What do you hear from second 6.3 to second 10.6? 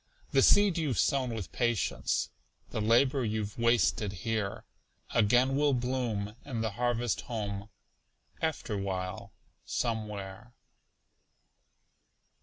in the harvest home, Afterwhile, somewhere.